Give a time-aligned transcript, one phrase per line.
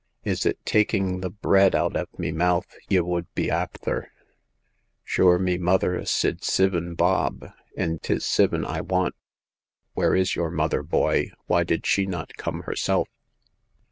[0.23, 2.17] "Is it taking the bread out The Eighth Customer.
[2.17, 4.07] 205 av me mouth ye w'uld be afther?
[5.03, 7.45] Sure, me mother sid sivin bob,
[7.77, 9.13] an' 'tis sivin I want."
[9.93, 11.29] Where is your mother, boy?
[11.45, 13.09] Why did she not come herself